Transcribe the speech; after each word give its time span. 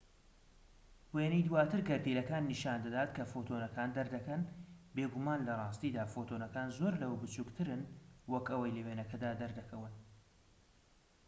وێنەی 1.15 1.45
دواتر 1.47 1.81
گەردیلەکان 1.89 2.43
نیشان 2.51 2.77
دەدات 2.85 3.09
کە 3.17 3.23
فۆتۆنەکان 3.31 3.89
دەردەکەن 3.97 4.41
بێگومان 4.95 5.39
لە 5.47 5.53
ڕاستیدا 5.59 6.03
فۆتۆنەکان 6.13 6.67
زۆر 6.77 6.93
لەوە 7.01 7.15
بچووکترن 7.21 7.81
وەک 8.31 8.45
ئەوەی 8.51 8.75
لە 8.77 8.81
وێنەکەدا 8.85 9.31
دەردەکەون 9.41 9.93